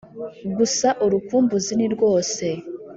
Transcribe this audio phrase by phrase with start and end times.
[0.57, 2.45] Gusa urukumbuzi ni rwose